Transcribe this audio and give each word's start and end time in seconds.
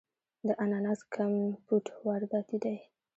د 0.45 0.47
اناناس 0.63 0.99
کمپوټ 1.15 1.85
وارداتی 2.07 2.57
دی. 2.63 2.75